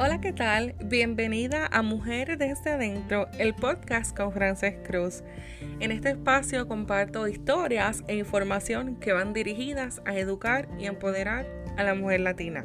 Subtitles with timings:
[0.00, 0.76] Hola, ¿qué tal?
[0.84, 5.24] Bienvenida a Mujeres desde Adentro, el podcast con Frances Cruz.
[5.80, 11.46] En este espacio comparto historias e información que van dirigidas a educar y empoderar
[11.76, 12.64] a la mujer latina.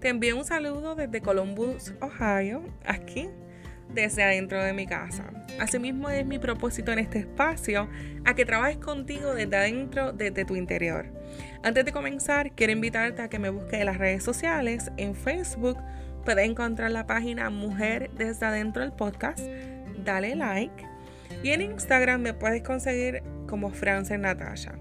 [0.00, 3.28] Te envío un saludo desde Columbus, Ohio, aquí,
[3.92, 5.24] desde adentro de mi casa.
[5.60, 7.90] Asimismo es mi propósito en este espacio
[8.24, 11.12] a que trabajes contigo desde adentro, desde tu interior.
[11.62, 15.76] Antes de comenzar, quiero invitarte a que me busques en las redes sociales, en Facebook,
[16.24, 19.40] Puedes encontrar la página Mujer desde adentro del podcast.
[20.04, 20.86] Dale like.
[21.42, 24.72] Y en Instagram me puedes conseguir como Frances Natasha.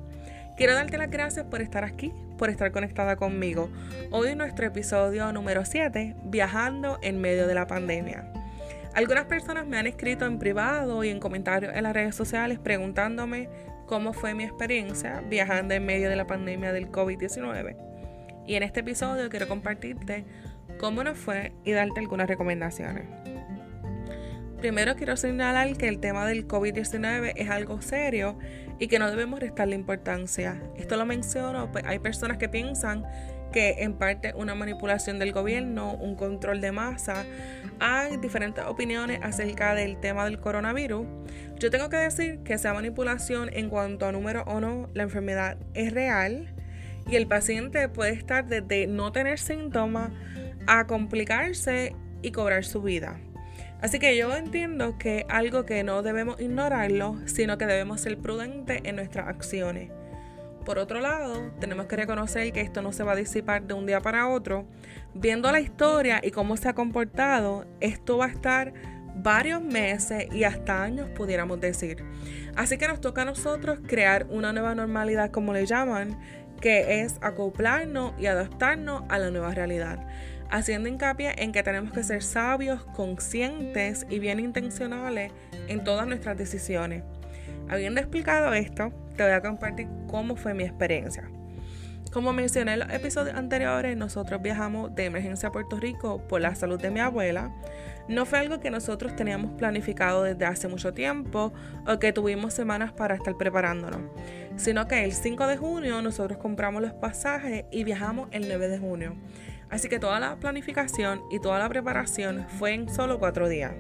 [0.55, 3.69] Quiero darte las gracias por estar aquí, por estar conectada conmigo.
[4.11, 8.31] Hoy nuestro episodio número 7, Viajando en medio de la pandemia.
[8.93, 13.49] Algunas personas me han escrito en privado y en comentarios en las redes sociales preguntándome
[13.85, 17.75] cómo fue mi experiencia viajando en medio de la pandemia del COVID-19.
[18.45, 20.25] Y en este episodio quiero compartirte
[20.79, 23.05] cómo nos fue y darte algunas recomendaciones.
[24.59, 28.37] Primero quiero señalar que el tema del COVID-19 es algo serio
[28.79, 30.61] y que no debemos restarle importancia.
[30.77, 33.03] Esto lo menciono, pues hay personas que piensan
[33.51, 37.25] que en parte una manipulación del gobierno, un control de masa.
[37.79, 41.05] Hay diferentes opiniones acerca del tema del coronavirus.
[41.59, 45.57] Yo tengo que decir que esa manipulación en cuanto a número o no, la enfermedad
[45.73, 46.53] es real
[47.07, 50.11] y el paciente puede estar desde no tener síntomas
[50.67, 53.19] a complicarse y cobrar su vida.
[53.83, 58.79] Así que yo entiendo que algo que no debemos ignorarlo, sino que debemos ser prudentes
[58.85, 59.91] en nuestras acciones.
[60.65, 63.85] Por otro lado, tenemos que reconocer que esto no se va a disipar de un
[63.85, 64.65] día para otro.
[65.13, 68.73] Viendo la historia y cómo se ha comportado, esto va a estar
[69.15, 72.05] varios meses y hasta años, pudiéramos decir.
[72.55, 76.17] Así que nos toca a nosotros crear una nueva normalidad, como le llaman,
[76.61, 80.07] que es acoplarnos y adaptarnos a la nueva realidad
[80.53, 85.31] haciendo hincapié en que tenemos que ser sabios, conscientes y bien intencionales
[85.67, 87.03] en todas nuestras decisiones.
[87.69, 91.27] Habiendo explicado esto, te voy a compartir cómo fue mi experiencia.
[92.11, 96.53] Como mencioné en los episodios anteriores, nosotros viajamos de emergencia a Puerto Rico por la
[96.53, 97.51] salud de mi abuela.
[98.07, 101.51] No fue algo que nosotros teníamos planificado desde hace mucho tiempo
[101.87, 104.01] o que tuvimos semanas para estar preparándonos,
[104.55, 108.77] sino que el 5 de junio nosotros compramos los pasajes y viajamos el 9 de
[108.77, 109.15] junio.
[109.73, 113.71] Así que toda la planificación y toda la preparación fue en solo cuatro días.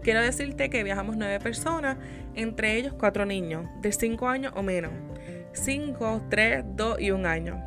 [0.00, 1.96] Quiero decirte que viajamos nueve personas,
[2.36, 4.92] entre ellos cuatro niños de cinco años o menos.
[5.52, 7.60] Cinco, tres, dos y un año.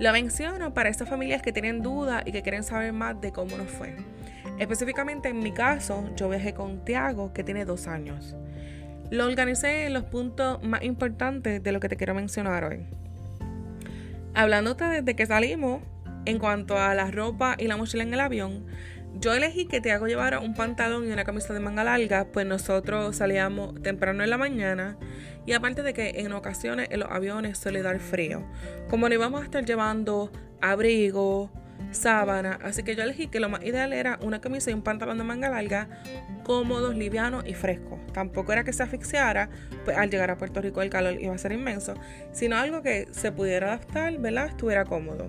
[0.00, 3.54] Lo menciono para esas familias que tienen dudas y que quieren saber más de cómo
[3.58, 3.96] nos fue.
[4.58, 8.34] Específicamente en mi caso, yo viajé con Tiago, que tiene dos años.
[9.10, 12.86] Lo organicé en los puntos más importantes de lo que te quiero mencionar hoy.
[14.32, 15.82] Hablándote desde que salimos,
[16.24, 18.66] en cuanto a la ropa y la mochila en el avión,
[19.20, 22.46] yo elegí que te hago llevar un pantalón y una camisa de manga larga, pues
[22.46, 24.98] nosotros salíamos temprano en la mañana
[25.46, 28.44] y aparte de que en ocasiones en los aviones suele dar frío.
[28.90, 31.50] Como no íbamos a estar llevando abrigo,
[31.90, 35.18] sábana, así que yo elegí que lo más ideal era una camisa y un pantalón
[35.18, 35.88] de manga larga
[36.42, 37.98] cómodos, livianos y frescos.
[38.12, 39.48] Tampoco era que se asfixiara,
[39.84, 41.94] pues al llegar a Puerto Rico el calor iba a ser inmenso,
[42.32, 44.48] sino algo que se pudiera adaptar, ¿verdad?
[44.48, 45.28] Estuviera cómodo.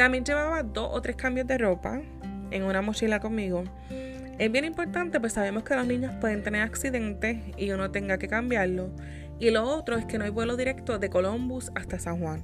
[0.00, 2.00] También llevaba dos o tres cambios de ropa
[2.50, 3.64] en una mochila conmigo.
[4.38, 8.26] Es bien importante, pues sabemos que los niños pueden tener accidentes y uno tenga que
[8.26, 8.88] cambiarlo.
[9.38, 12.42] Y lo otro es que no hay vuelo directo de Columbus hasta San Juan.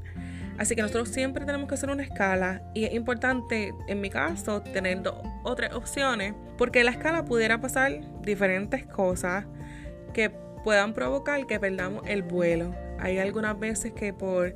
[0.59, 4.61] Así que nosotros siempre tenemos que hacer una escala y es importante, en mi caso,
[4.61, 9.47] tener dos o tres opciones porque en la escala pudiera pasar diferentes cosas
[10.13, 10.29] que
[10.63, 12.75] puedan provocar que perdamos el vuelo.
[12.99, 14.55] Hay algunas veces que por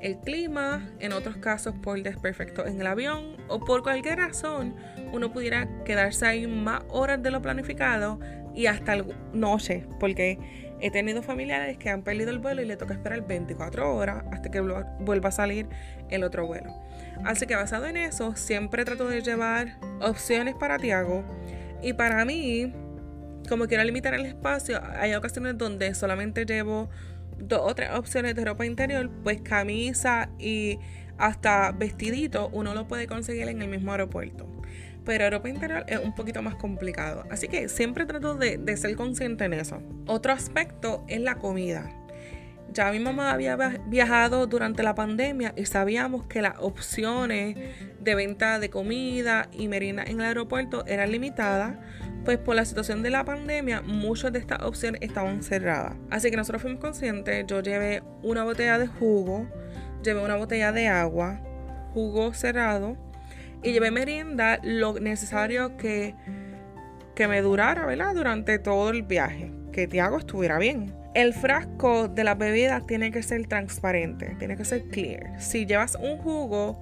[0.00, 4.76] el clima, en otros casos por desperfecto en el avión o por cualquier razón
[5.12, 8.20] uno pudiera quedarse ahí más horas de lo planificado
[8.54, 10.38] y hasta noche, porque
[10.80, 14.50] he tenido familiares que han perdido el vuelo y le toca esperar 24 horas hasta
[14.50, 15.68] que vuelva a salir
[16.10, 16.72] el otro vuelo.
[17.24, 21.24] Así que basado en eso, siempre trato de llevar opciones para Tiago
[21.82, 22.72] y para mí,
[23.48, 26.88] como quiero limitar el espacio, hay ocasiones donde solamente llevo
[27.38, 30.78] dos o tres opciones de ropa interior, pues camisa y
[31.18, 34.46] hasta vestidito uno lo puede conseguir en el mismo aeropuerto.
[35.04, 37.24] Pero ropa interior es un poquito más complicado.
[37.30, 39.82] Así que siempre trato de, de ser consciente en eso.
[40.06, 41.90] Otro aspecto es la comida.
[42.70, 43.56] Ya mi mamá había
[43.86, 47.56] viajado durante la pandemia y sabíamos que las opciones
[47.98, 51.76] de venta de comida y merienda en el aeropuerto eran limitadas
[52.28, 55.94] pues por la situación de la pandemia, muchas de estas opciones estaban cerradas.
[56.10, 59.46] Así que nosotros fuimos conscientes, yo llevé una botella de jugo,
[60.04, 61.40] llevé una botella de agua,
[61.94, 62.98] jugo cerrado,
[63.62, 66.14] Y llevé merienda lo necesario que,
[67.14, 68.14] que me durara, ¿verdad?
[68.14, 69.50] Durante todo el viaje.
[69.72, 70.94] Que Tiago estuviera bien.
[71.14, 75.40] El frasco de las bebidas tiene que ser transparente, tiene que ser clear.
[75.40, 76.78] Si llevas un jugo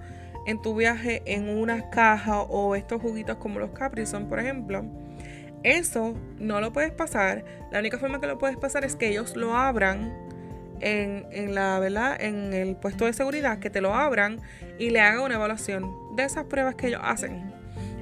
[0.49, 4.85] en tu viaje en una caja o estos juguitos como los Capri Sun, por ejemplo,
[5.67, 7.45] eso no lo puedes pasar.
[7.73, 10.15] La única forma que lo puedes pasar es que ellos lo abran
[10.81, 12.17] en, la, ¿verdad?
[12.21, 14.39] en el puesto de seguridad, que te lo abran
[14.79, 17.53] y le hagan una evaluación de esas pruebas que ellos hacen.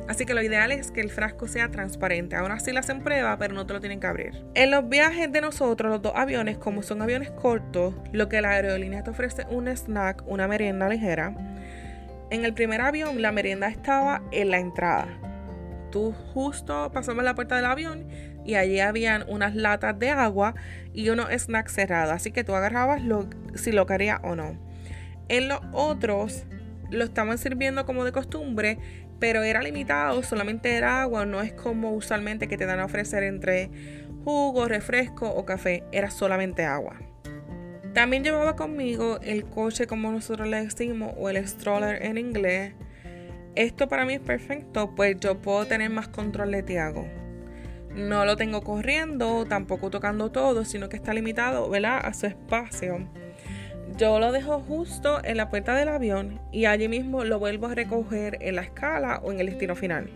[0.06, 2.36] Así que lo ideal es que el frasco sea transparente.
[2.36, 4.44] Aún así le hacen prueba, pero no te lo tienen que abrir.
[4.54, 8.50] En los viajes de nosotros, los dos aviones, como son aviones cortos, lo que la
[8.50, 11.34] aerolínea te ofrece un snack, una merienda ligera.
[12.28, 15.08] En el primer avión, la merienda estaba en la entrada
[15.94, 18.08] tú justo pasamos la puerta del avión
[18.44, 20.56] y allí habían unas latas de agua
[20.92, 22.12] y unos snacks cerrados.
[22.12, 24.58] Así que tú agarrabas lo, si lo querías o no.
[25.28, 26.46] En los otros
[26.90, 28.76] lo estaban sirviendo como de costumbre,
[29.20, 33.22] pero era limitado, solamente era agua, no es como usualmente que te dan a ofrecer
[33.22, 33.70] entre
[34.24, 36.98] jugo, refresco o café, era solamente agua.
[37.92, 42.74] También llevaba conmigo el coche como nosotros le decimos o el stroller en inglés
[43.56, 47.06] esto para mí es perfecto, pues yo puedo tener más control de Tiago.
[47.94, 52.00] No lo tengo corriendo, tampoco tocando todo, sino que está limitado, ¿verdad?
[52.04, 53.08] A su espacio.
[53.96, 57.74] Yo lo dejo justo en la puerta del avión y allí mismo lo vuelvo a
[57.74, 60.10] recoger en la escala o en el destino final.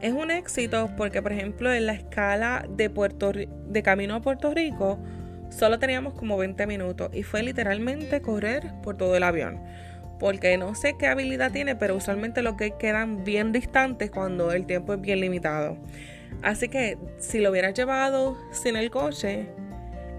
[0.00, 4.54] Es un éxito porque, por ejemplo, en la escala de, Puerto, de camino a Puerto
[4.54, 4.98] Rico,
[5.50, 9.60] solo teníamos como 20 minutos y fue literalmente correr por todo el avión
[10.20, 14.66] porque no sé qué habilidad tiene, pero usualmente los que quedan bien distantes cuando el
[14.66, 15.78] tiempo es bien limitado.
[16.42, 19.48] Así que si lo hubieras llevado sin el coche,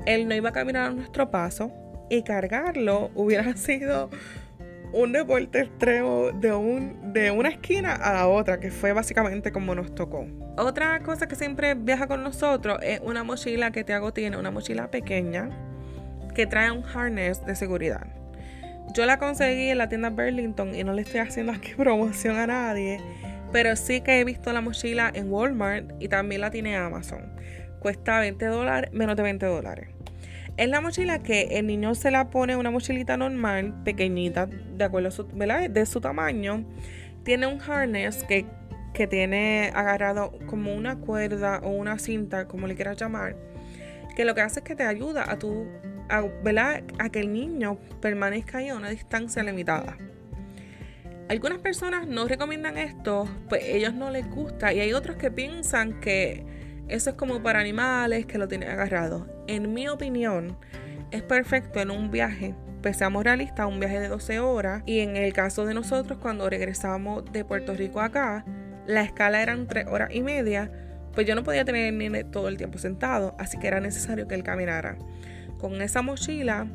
[0.07, 1.71] él no iba a caminar a nuestro paso
[2.09, 4.09] y cargarlo hubiera sido
[4.91, 9.75] un deporte extremo de, un, de una esquina a la otra, que fue básicamente como
[9.75, 10.25] nos tocó.
[10.57, 14.89] Otra cosa que siempre viaja con nosotros es una mochila que Tiago tiene, una mochila
[14.89, 15.49] pequeña
[16.33, 18.20] que trae un harness de seguridad.
[18.93, 22.47] Yo la conseguí en la tienda Burlington y no le estoy haciendo aquí promoción a
[22.47, 22.99] nadie,
[23.53, 27.31] pero sí que he visto la mochila en Walmart y también la tiene Amazon.
[27.79, 29.89] Cuesta 20 dólares, menos de 20 dólares.
[30.57, 35.07] Es la mochila que el niño se la pone una mochilita normal, pequeñita, de acuerdo
[35.07, 36.65] a su, de su tamaño.
[37.23, 38.45] Tiene un harness que,
[38.93, 43.37] que tiene agarrado como una cuerda o una cinta, como le quieras llamar,
[44.15, 45.65] que lo que hace es que te ayuda a tu
[46.11, 49.97] a, a que el niño permanezca ahí a una distancia limitada.
[51.29, 56.01] Algunas personas no recomiendan esto, pues ellos no les gusta y hay otros que piensan
[56.01, 56.45] que
[56.89, 59.27] eso es como para animales que lo tienen agarrado.
[59.47, 60.57] En mi opinión,
[61.11, 65.15] es perfecto en un viaje, pues seamos realistas, un viaje de 12 horas y en
[65.15, 68.43] el caso de nosotros cuando regresamos de Puerto Rico acá,
[68.85, 70.69] la escala eran 3 horas y media,
[71.13, 74.27] pues yo no podía tener el nene todo el tiempo sentado, así que era necesario
[74.27, 74.97] que él caminara.
[75.61, 76.65] Con esa mochila,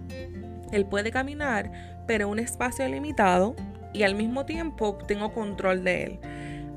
[0.71, 1.73] él puede caminar,
[2.06, 3.56] pero un espacio limitado
[3.93, 6.19] y al mismo tiempo tengo control de él.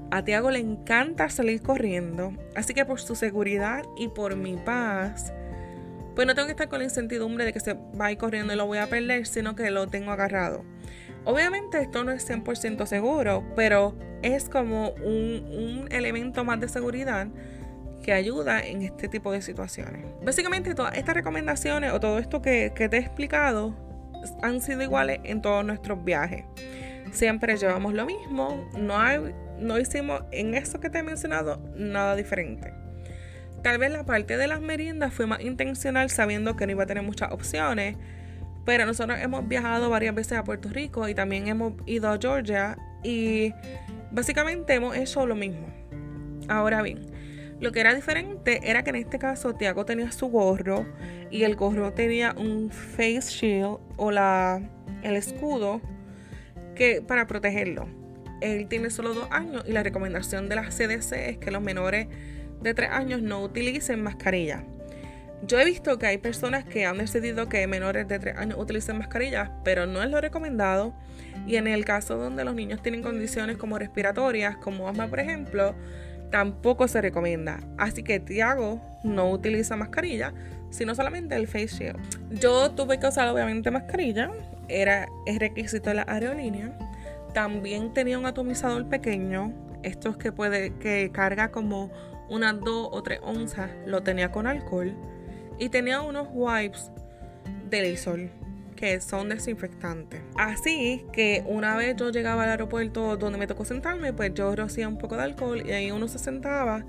[0.09, 5.31] A Tiago le encanta salir corriendo, así que por su seguridad y por mi paz,
[6.15, 8.53] pues no tengo que estar con la incertidumbre de que se va a ir corriendo
[8.53, 10.65] y lo voy a perder, sino que lo tengo agarrado.
[11.25, 17.27] Obviamente esto no es 100% seguro, pero es como un, un elemento más de seguridad
[18.03, 20.05] que ayuda en este tipo de situaciones.
[20.23, 23.75] Básicamente todas estas recomendaciones o todo esto que, te he explicado
[24.41, 26.45] han sido iguales en todos nuestros viajes.
[27.11, 32.15] Siempre llevamos lo mismo, no, hay, no hicimos en eso que te he mencionado nada
[32.15, 32.73] diferente.
[33.63, 36.87] Tal vez la parte de las meriendas fue más intencional sabiendo que no iba a
[36.87, 37.97] tener muchas opciones,
[38.65, 42.77] pero nosotros hemos viajado varias veces a Puerto Rico y también hemos ido a Georgia
[43.03, 43.53] y
[44.11, 45.67] básicamente hemos hecho lo mismo.
[46.47, 47.08] Ahora bien,
[47.59, 50.85] lo que era diferente era que en este caso Tiago tenía su gorro
[51.29, 54.61] y el gorro tenía un face shield o la,
[55.03, 55.81] el escudo
[56.75, 57.87] que, para protegerlo.
[58.41, 62.07] Él tiene solo dos años y la recomendación de la CDC es que los menores
[62.61, 64.63] de tres años no utilicen mascarilla.
[65.41, 68.97] Yo he visto que hay personas que han decidido que menores de tres años utilicen
[68.97, 70.93] mascarillas, pero no es lo recomendado.
[71.47, 75.75] Y en el caso donde los niños tienen condiciones como respiratorias, como asma por ejemplo,
[76.31, 77.59] tampoco se recomienda.
[77.77, 80.33] Así que Tiago no utiliza mascarilla,
[80.69, 82.39] sino solamente el face shield.
[82.39, 84.31] Yo tuve que usar obviamente mascarilla,
[84.67, 86.77] era el requisito de la aerolínea.
[87.33, 91.89] También tenía un atomizador pequeño, estos que puede que carga como
[92.29, 94.93] unas 2 o 3 onzas, lo tenía con alcohol
[95.57, 96.91] y tenía unos wipes
[97.69, 98.31] de Lysol
[98.79, 100.21] que son desinfectantes.
[100.37, 104.87] Así que una vez yo llegaba al aeropuerto donde me tocó sentarme, pues yo rocía
[104.87, 106.85] un poco de alcohol y ahí uno se sentaba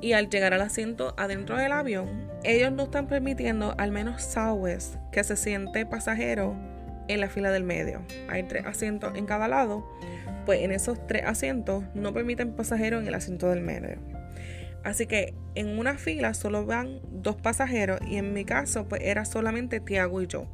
[0.00, 4.94] y al llegar al asiento adentro del avión, ellos no están permitiendo, al menos Southwest,
[5.12, 6.56] que se siente pasajero
[7.08, 8.00] en la fila del medio.
[8.30, 9.86] Hay tres asientos en cada lado,
[10.46, 13.98] pues en esos tres asientos no permiten pasajeros en el asiento del medio.
[14.82, 19.26] Así que en una fila solo van dos pasajeros y en mi caso pues era
[19.26, 20.46] solamente Tiago y yo.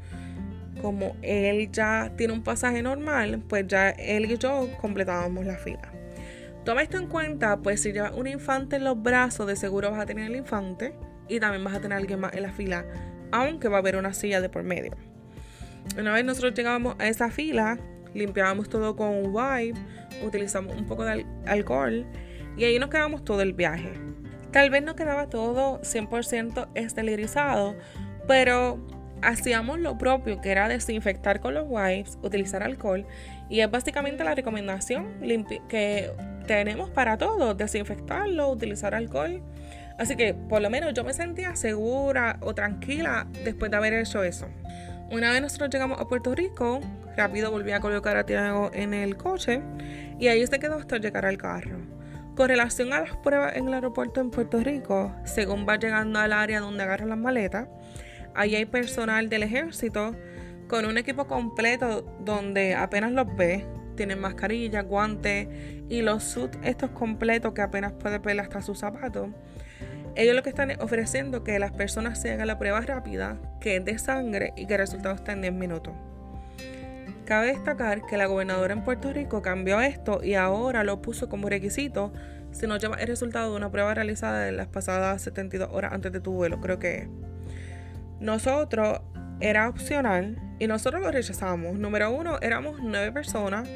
[0.85, 5.91] Como él ya tiene un pasaje normal, pues ya él y yo completábamos la fila.
[6.67, 10.01] Toma esto en cuenta, pues si llevas un infante en los brazos, de seguro vas
[10.01, 10.95] a tener el infante
[11.27, 12.85] y también vas a tener alguien más en la fila,
[13.33, 14.95] aunque va a haber una silla de por medio.
[15.99, 17.79] Una vez nosotros llegábamos a esa fila,
[18.13, 19.81] limpiábamos todo con un wipe,
[20.23, 22.05] utilizamos un poco de alcohol
[22.59, 23.91] y ahí nos quedamos todo el viaje.
[24.53, 27.75] Tal vez no quedaba todo 100% esterilizado,
[28.29, 28.87] pero
[29.23, 33.07] hacíamos lo propio, que era desinfectar con los wipes, utilizar alcohol,
[33.49, 35.21] y es básicamente la recomendación
[35.69, 36.11] que
[36.47, 39.43] tenemos para todo, desinfectarlo, utilizar alcohol.
[39.99, 44.25] Así que por lo menos yo me sentía segura o tranquila después de haber hecho
[44.25, 44.49] eso.
[45.11, 46.81] Una vez nosotros llegamos a Puerto Rico,
[47.17, 49.63] rápido volví a colocar a Tiago en el coche
[50.19, 51.79] y ahí se quedó hasta llegar al carro.
[52.35, 56.33] Con relación a las pruebas en el aeropuerto en Puerto Rico, según va llegando al
[56.33, 57.69] área donde agarran las maletas,
[58.35, 60.15] ahí hay personal del ejército
[60.69, 63.67] con un equipo completo donde apenas los ve.
[63.97, 65.49] Tienen mascarilla, guantes
[65.89, 69.29] y los suits estos completos que apenas puede ver hasta sus zapatos.
[70.17, 73.85] Ellos lo que están ofreciendo que las personas se hagan la prueba rápida, que es
[73.85, 75.95] de sangre y que el resultado está en 10 minutos.
[77.25, 81.49] Cabe destacar que la gobernadora en Puerto Rico cambió esto y ahora lo puso como
[81.49, 82.13] requisito
[82.55, 86.13] si no lleva el resultado de una prueba realizada en las pasadas 72 horas antes
[86.13, 87.09] de tu vuelo, creo que.
[88.25, 89.03] Nosotros
[89.41, 91.79] era opcional y nosotros lo rechazamos.
[91.79, 93.69] Número uno, éramos nueve personas.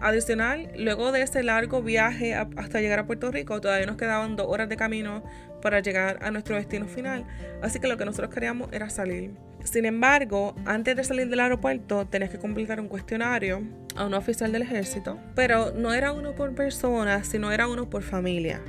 [0.00, 4.46] Adicional, luego de ese largo viaje hasta llegar a Puerto Rico, todavía nos quedaban dos
[4.48, 5.22] horas de camino
[5.60, 7.26] para llegar a nuestro destino final.
[7.60, 9.32] Así que lo que nosotros queríamos era salir.
[9.62, 13.62] Sin embargo, antes de salir del aeropuerto tenías que completar un cuestionario
[13.94, 18.02] a un oficial del ejército, pero no era uno por persona, sino era uno por
[18.02, 18.62] familia.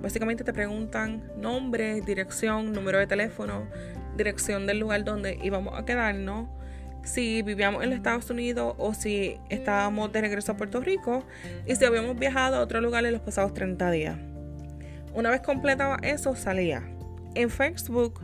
[0.00, 3.68] Básicamente te preguntan nombre, dirección, número de teléfono,
[4.16, 6.48] dirección del lugar donde íbamos a quedarnos,
[7.04, 11.24] si vivíamos en los Estados Unidos o si estábamos de regreso a Puerto Rico
[11.66, 14.16] y si habíamos viajado a otro lugar en los pasados 30 días.
[15.14, 16.82] Una vez completaba eso, salía.
[17.34, 18.20] En Facebook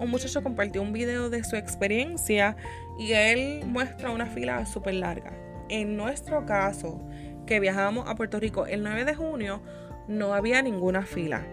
[0.00, 2.56] un muchacho compartió un video de su experiencia
[2.98, 5.32] y él muestra una fila súper larga.
[5.68, 7.06] En nuestro caso,
[7.46, 9.60] que viajamos a Puerto Rico el 9 de junio,
[10.08, 11.44] no había ninguna fila.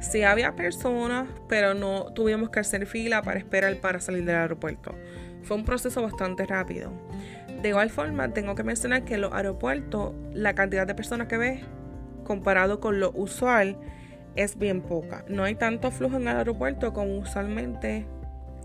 [0.00, 4.94] Sí había personas, pero no tuvimos que hacer fila para esperar para salir del aeropuerto.
[5.42, 6.92] Fue un proceso bastante rápido.
[7.62, 11.36] De igual forma, tengo que mencionar que en los aeropuertos, la cantidad de personas que
[11.36, 11.60] ves
[12.24, 13.76] comparado con lo usual
[14.36, 15.24] es bien poca.
[15.28, 18.06] No hay tanto flujo en el aeropuerto como usualmente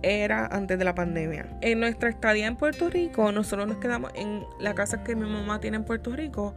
[0.02, 1.48] era antes de la pandemia.
[1.62, 5.60] En nuestra estadía en Puerto Rico, nosotros nos quedamos en la casa que mi mamá
[5.60, 6.56] tiene en Puerto Rico,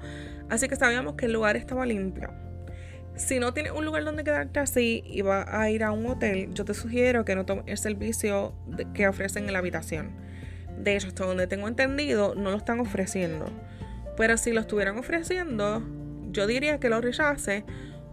[0.50, 2.30] así que sabíamos que el lugar estaba limpio.
[3.18, 6.54] Si no tienes un lugar donde quedarte así y vas a ir a un hotel,
[6.54, 8.54] yo te sugiero que no tomes el servicio
[8.94, 10.12] que ofrecen en la habitación.
[10.78, 13.46] De hecho, hasta donde tengo entendido, no lo están ofreciendo.
[14.16, 15.82] Pero si lo estuvieran ofreciendo,
[16.30, 17.64] yo diría que lo rechace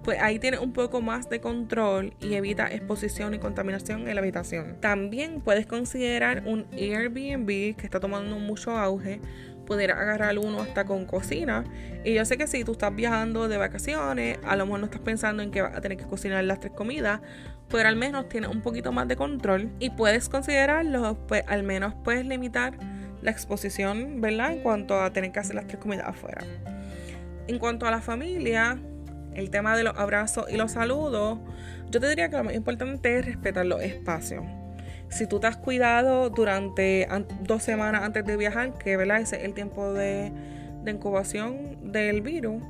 [0.06, 4.22] pues ahí tiene un poco más de control y evita exposición y contaminación en la
[4.22, 4.78] habitación.
[4.80, 9.20] También puedes considerar un Airbnb que está tomando mucho auge.
[9.66, 11.64] Poder agarrar uno hasta con cocina.
[12.04, 15.02] Y yo sé que si tú estás viajando de vacaciones, a lo mejor no estás
[15.02, 17.22] pensando en que vas a tener que cocinar las tres comidas,
[17.70, 21.94] pero al menos tienes un poquito más de control y puedes considerarlo, pues al menos
[22.04, 22.78] puedes limitar
[23.22, 24.54] la exposición, ¿verdad?
[24.54, 26.44] En cuanto a tener que hacer las tres comidas afuera.
[27.48, 28.78] En cuanto a la familia,
[29.34, 31.40] el tema de los abrazos y los saludos,
[31.90, 34.44] yo te diría que lo más importante es respetar los espacios.
[35.16, 37.08] Si tú te has cuidado durante
[37.40, 39.22] dos semanas antes de viajar, que ¿verdad?
[39.22, 40.34] ese es el tiempo de,
[40.86, 42.62] incubación del virus,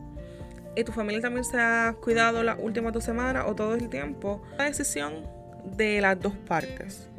[0.76, 4.44] y tu familia también se ha cuidado las últimas dos semanas o todo el tiempo,
[4.60, 5.26] la decisión
[5.76, 7.10] de las dos partes.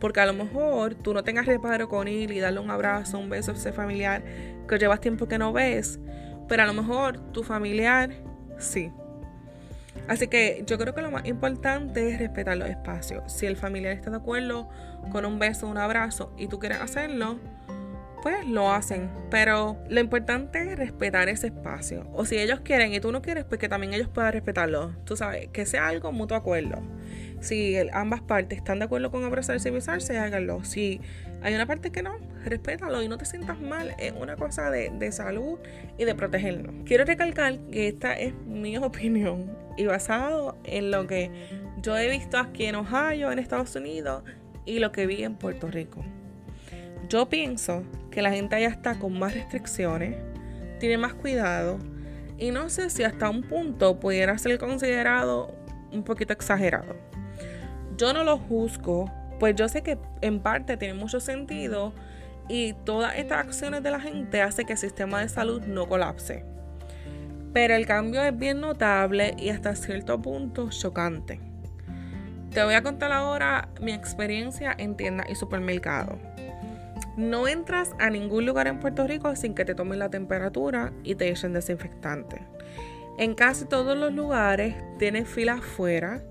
[0.00, 3.30] Porque a lo mejor tú no tengas reparo con él y darle un abrazo, un
[3.30, 4.24] beso a ese familiar
[4.68, 6.00] que llevas tiempo que no ves,
[6.48, 8.10] pero a lo mejor tu familiar
[8.58, 8.90] sí.
[10.08, 13.32] Así que yo creo que lo más importante es respetar los espacios.
[13.32, 14.68] Si el familiar está de acuerdo
[15.10, 17.38] con un beso, un abrazo y tú quieres hacerlo,
[18.22, 19.10] pues lo hacen.
[19.30, 22.06] Pero lo importante es respetar ese espacio.
[22.12, 24.94] O si ellos quieren y tú no quieres, pues que también ellos puedan respetarlo.
[25.04, 26.82] Tú sabes, que sea algo mutuo acuerdo.
[27.42, 30.62] Si ambas partes están de acuerdo con abrazarse y besarse, háganlo.
[30.64, 31.00] Si
[31.42, 33.96] hay una parte que no, respétalo y no te sientas mal.
[33.98, 35.58] Es una cosa de, salud
[35.98, 36.72] y de protegernos.
[36.84, 41.32] Quiero recalcar que esta es mi opinión y basado en lo que
[41.82, 44.22] yo he visto aquí en Ohio, en Estados Unidos,
[44.64, 46.04] y lo que vi en Puerto Rico.
[47.08, 47.82] Yo pienso
[48.12, 50.14] que la gente allá está con más restricciones,
[50.78, 51.78] tiene más cuidado,
[52.38, 55.52] y no sé si hasta un punto pudiera ser considerado
[55.90, 57.11] un poquito exagerado.
[57.96, 61.92] Yo no lo juzgo, pues yo sé que en parte tiene mucho sentido
[62.48, 66.44] y todas estas acciones de la gente hace que el sistema de salud no colapse.
[67.52, 71.40] Pero el cambio es bien notable y hasta cierto punto chocante.
[72.50, 76.18] Te voy a contar ahora mi experiencia en tiendas y supermercados.
[77.16, 81.14] No entras a ningún lugar en Puerto Rico sin que te tomen la temperatura y
[81.14, 82.40] te echen desinfectante.
[83.18, 86.22] En casi todos los lugares tienes filas afuera,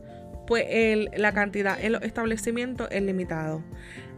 [0.52, 0.68] pues
[1.16, 3.64] la cantidad en los establecimientos es limitado.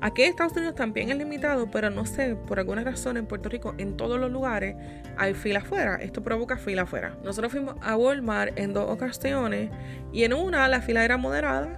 [0.02, 3.50] Aquí en Estados Unidos también es limitado, pero no sé, por alguna razón en Puerto
[3.50, 4.76] Rico, en todos los lugares
[5.16, 5.98] hay fila afuera.
[5.98, 7.16] Esto provoca fila afuera.
[7.24, 9.70] Nosotros fuimos a Walmart en dos ocasiones
[10.12, 11.78] y en una la fila era moderada,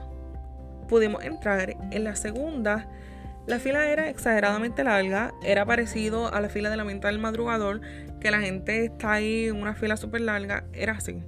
[0.88, 1.76] pudimos entrar.
[1.92, 2.88] En la segunda,
[3.48, 7.82] la fila era exageradamente larga, era parecido a la fila de la venta del madrugador,
[8.22, 11.22] que la gente está ahí en una fila súper larga, era así.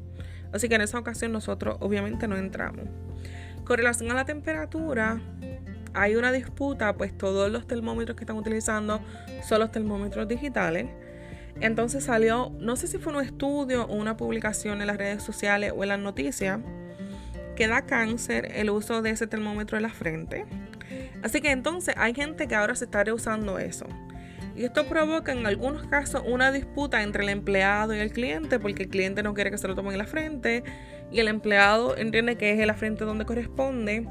[0.53, 2.85] Así que en esa ocasión nosotros obviamente no entramos.
[3.67, 5.19] Con relación a la temperatura,
[5.93, 9.01] hay una disputa, pues todos los termómetros que están utilizando
[9.45, 10.87] son los termómetros digitales.
[11.59, 15.73] Entonces salió, no sé si fue un estudio o una publicación en las redes sociales
[15.75, 16.61] o en las noticias,
[17.57, 20.45] que da cáncer el uso de ese termómetro en la frente.
[21.21, 23.85] Así que entonces hay gente que ahora se está reusando eso.
[24.57, 28.83] Y esto provoca en algunos casos una disputa entre el empleado y el cliente, porque
[28.83, 30.63] el cliente no quiere que se lo tomen en la frente
[31.11, 34.07] y el empleado entiende que es en la frente donde corresponde.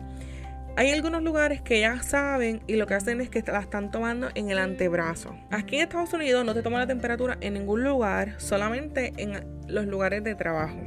[0.76, 4.28] Hay algunos lugares que ya saben y lo que hacen es que la están tomando
[4.36, 5.34] en el antebrazo.
[5.50, 9.86] Aquí en Estados Unidos no te toman la temperatura en ningún lugar, solamente en los
[9.86, 10.78] lugares de trabajo.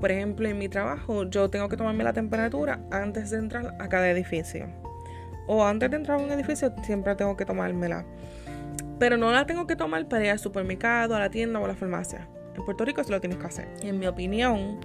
[0.00, 3.88] Por ejemplo, en mi trabajo yo tengo que tomarme la temperatura antes de entrar a
[3.88, 4.66] cada edificio.
[5.46, 8.04] O antes de entrar a un edificio siempre tengo que tomármela.
[9.00, 11.68] Pero no la tengo que tomar para ir al supermercado, a la tienda o a
[11.68, 12.28] la farmacia.
[12.54, 13.68] En Puerto Rico eso lo tienes que hacer.
[13.82, 14.78] En mi opinión,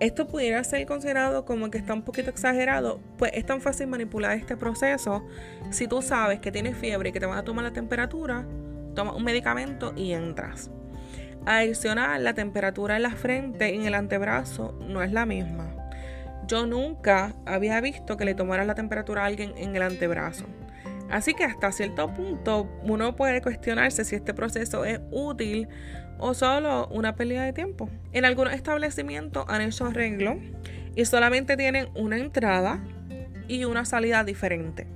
[0.00, 4.36] esto pudiera ser considerado como que está un poquito exagerado, pues es tan fácil manipular
[4.36, 5.24] este proceso.
[5.70, 8.44] Si tú sabes que tienes fiebre y que te van a tomar la temperatura,
[8.94, 10.70] toma un medicamento y entras.
[11.46, 15.74] Adicional, la temperatura en la frente y en el antebrazo no es la misma.
[16.46, 20.44] Yo nunca había visto que le tomara la temperatura a alguien en el antebrazo.
[21.12, 25.68] Así que hasta cierto punto uno puede cuestionarse si este proceso es útil
[26.18, 27.90] o solo una pérdida de tiempo.
[28.12, 30.38] En algunos establecimientos han hecho arreglo
[30.96, 32.82] y solamente tienen una entrada
[33.46, 34.86] y una salida diferente.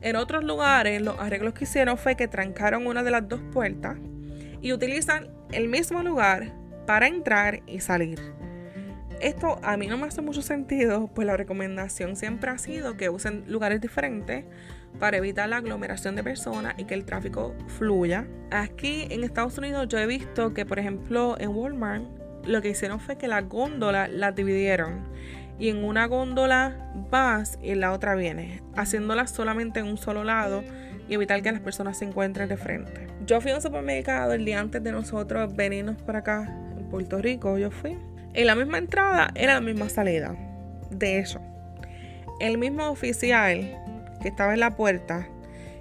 [0.00, 3.98] En otros lugares los arreglos que hicieron fue que trancaron una de las dos puertas
[4.62, 6.50] y utilizan el mismo lugar
[6.86, 8.39] para entrar y salir.
[9.20, 13.10] Esto a mí no me hace mucho sentido, pues la recomendación siempre ha sido que
[13.10, 14.46] usen lugares diferentes
[14.98, 18.26] para evitar la aglomeración de personas y que el tráfico fluya.
[18.50, 22.04] Aquí en Estados Unidos yo he visto que, por ejemplo, en Walmart
[22.46, 25.04] lo que hicieron fue que las góndolas las dividieron
[25.58, 30.24] y en una góndola vas y en la otra vienes, haciéndolas solamente en un solo
[30.24, 30.64] lado
[31.10, 33.06] y evitar que las personas se encuentren de frente.
[33.26, 37.18] Yo fui a un supermercado el día antes de nosotros venirnos para acá, en Puerto
[37.18, 37.98] Rico, yo fui.
[38.32, 40.36] En la misma entrada era la misma salida.
[40.90, 41.40] De hecho,
[42.40, 43.76] el mismo oficial
[44.22, 45.26] que estaba en la puerta,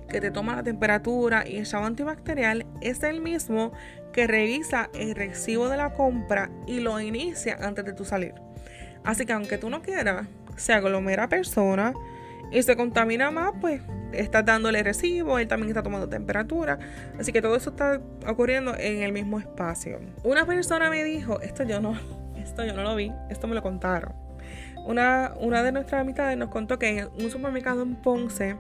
[0.10, 3.72] que te toma la temperatura y el jabón antibacterial, es el mismo
[4.14, 8.34] que revisa el recibo de la compra y lo inicia antes de tu salir.
[9.04, 11.94] Así que aunque tú no quieras, se aglomera persona
[12.52, 13.82] y se contamina más, pues
[14.12, 16.80] estás dándole recibo, él también está tomando temperatura.
[17.20, 20.00] Así que todo eso está ocurriendo en el mismo espacio.
[20.24, 21.96] Una persona me dijo, esto yo no,
[22.50, 24.14] esto yo no lo vi, esto me lo contaron.
[24.86, 28.58] Una, una de nuestras amistades nos contó que en un supermercado en Ponce,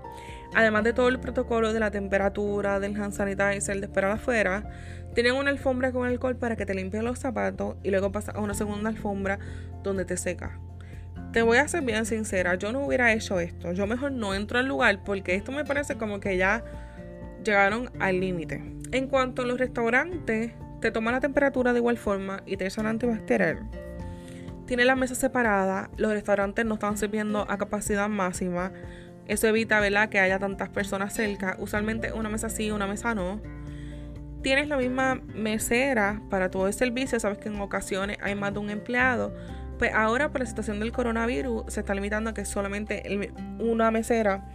[0.54, 4.70] además de todo el protocolo de la temperatura, del hand sanitizer, de esperar afuera,
[5.16, 8.40] tienen una alfombra con alcohol para que te limpien los zapatos y luego pasas a
[8.40, 9.40] una segunda alfombra
[9.84, 10.60] donde te seca.
[11.34, 13.72] Te voy a ser bien sincera, yo no hubiera hecho esto.
[13.72, 16.64] Yo mejor no entro al lugar porque esto me parece como que ya
[17.44, 18.64] llegaron al límite.
[18.92, 22.86] En cuanto a los restaurantes, te toman la temperatura de igual forma y te echan
[22.86, 23.70] antibacterial.
[24.66, 28.72] Tiene la mesa separada, los restaurantes no están sirviendo a capacidad máxima.
[29.28, 30.10] Eso evita ¿verdad?
[30.10, 31.56] que haya tantas personas cerca.
[31.60, 33.42] Usualmente una mesa sí, una mesa no.
[34.44, 37.20] Tienes la misma mesera para todo el servicio.
[37.20, 39.36] Sabes que en ocasiones hay más de un empleado
[39.78, 43.04] Pues ahora por la situación del coronavirus se está limitando a que solamente
[43.60, 44.46] una mesera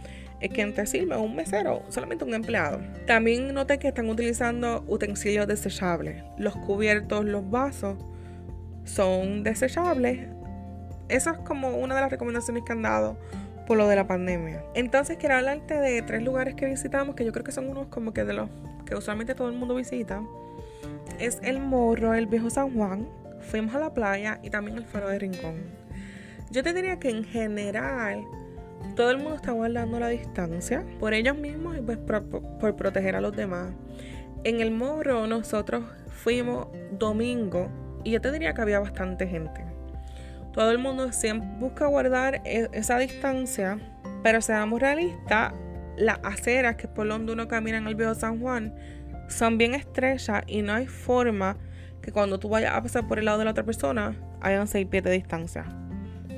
[0.45, 2.79] es quien te sirve, un mesero, solamente un empleado.
[3.07, 6.23] También noté que están utilizando utensilios desechables.
[6.37, 7.97] Los cubiertos, los vasos
[8.83, 10.27] son desechables.
[11.09, 13.17] Esa es como una de las recomendaciones que han dado
[13.67, 14.63] por lo de la pandemia.
[14.73, 18.13] Entonces quiero hablarte de tres lugares que visitamos que yo creo que son unos como
[18.13, 18.49] que de los
[18.85, 20.21] que usualmente todo el mundo visita.
[21.19, 23.07] Es el Morro, el Viejo San Juan.
[23.41, 25.55] Fuimos a la playa y también el Faro de Rincón.
[26.51, 28.25] Yo te diría que en general
[28.95, 33.21] todo el mundo está guardando la distancia por ellos mismos y pues por, proteger a
[33.21, 33.71] los demás.
[34.43, 37.69] En el morro nosotros fuimos domingo
[38.03, 39.65] y yo te diría que había bastante gente.
[40.53, 43.77] Todo el mundo siempre busca guardar e, esa distancia,
[44.23, 45.53] pero seamos realistas,
[45.97, 48.73] las aceras que por donde uno camina en el viejo San Juan
[49.27, 51.57] son bien estrechas y no hay forma
[52.01, 54.85] que cuando tú vayas a pasar por el lado de la otra persona hayan seis
[54.85, 55.65] pies de distancia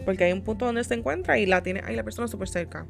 [0.08, 2.86] porque hay un punto donde se encuentra y la tiene ahí la persona súper cerca.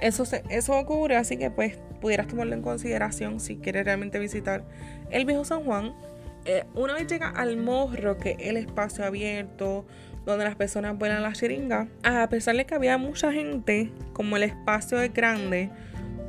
[0.00, 4.64] Eso, eso ocurre, así que pues pudieras tomarlo en consideración si quieres realmente visitar
[5.10, 5.94] el viejo San Juan.
[6.46, 9.84] Eh, una vez llega al morro, que es el espacio abierto,
[10.24, 14.44] donde las personas vuelan la chiringa, a pesar de que había mucha gente, como el
[14.44, 15.68] espacio es grande,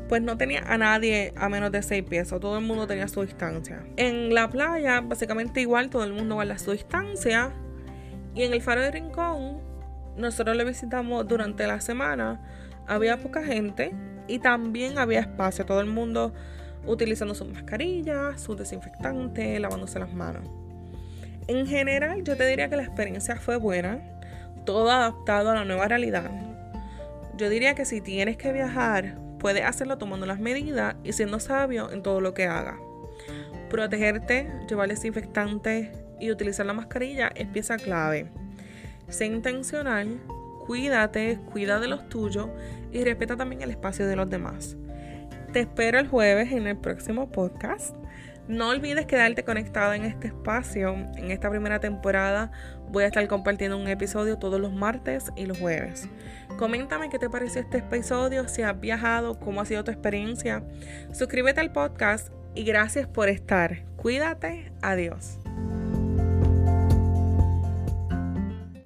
[0.10, 3.22] pues no tenía a nadie a menos de 6 pies, todo el mundo tenía su
[3.22, 3.86] distancia.
[3.96, 7.54] En la playa, básicamente igual, todo el mundo guarda su distancia.
[8.36, 9.67] Y en el faro de Rincón,
[10.18, 12.40] nosotros lo visitamos durante la semana,
[12.88, 13.94] había poca gente
[14.28, 16.34] y también había espacio, todo el mundo
[16.86, 20.48] utilizando sus mascarillas, sus desinfectantes, lavándose las manos.
[21.48, 24.00] En general, yo te diría que la experiencia fue buena,
[24.66, 26.30] todo adaptado a la nueva realidad.
[27.38, 31.92] Yo diría que si tienes que viajar, puedes hacerlo tomando las medidas y siendo sabio
[31.92, 32.76] en todo lo que hagas.
[33.70, 38.32] Protegerte, llevar desinfectantes y utilizar la mascarilla es pieza clave.
[39.10, 40.20] Sé intencional,
[40.66, 42.50] cuídate, cuida de los tuyos
[42.92, 44.76] y respeta también el espacio de los demás.
[45.54, 47.96] Te espero el jueves en el próximo podcast.
[48.48, 50.94] No olvides quedarte conectada en este espacio.
[51.16, 52.52] En esta primera temporada
[52.90, 56.08] voy a estar compartiendo un episodio todos los martes y los jueves.
[56.58, 60.64] Coméntame qué te pareció este episodio, si has viajado, cómo ha sido tu experiencia.
[61.12, 63.84] Suscríbete al podcast y gracias por estar.
[63.98, 64.72] Cuídate.
[64.82, 65.40] Adiós.